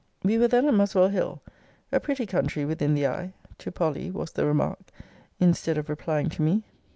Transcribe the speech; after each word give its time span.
We 0.23 0.39
were 0.39 0.47
then 0.47 0.67
at 0.67 0.73
Muswell 0.73 1.09
hill: 1.09 1.43
a 1.91 1.99
pretty 1.99 2.25
country 2.25 2.65
within 2.65 2.95
the 2.95 3.05
eye, 3.05 3.33
to 3.59 3.71
Polly, 3.71 4.09
was 4.09 4.31
the 4.31 4.47
remark, 4.47 4.79
instead 5.39 5.77
of 5.77 5.89
replying 5.89 6.29
to 6.29 6.41
me. 6.41 6.63